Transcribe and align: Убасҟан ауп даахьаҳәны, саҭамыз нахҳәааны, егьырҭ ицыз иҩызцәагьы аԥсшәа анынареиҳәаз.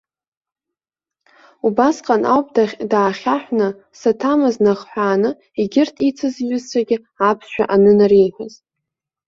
Убасҟан 1.67 2.23
ауп 2.33 2.47
даахьаҳәны, 2.91 3.67
саҭамыз 3.99 4.55
нахҳәааны, 4.63 5.31
егьырҭ 5.59 5.95
ицыз 6.09 6.35
иҩызцәагьы 6.43 6.97
аԥсшәа 7.29 7.65
анынареиҳәаз. 7.73 8.53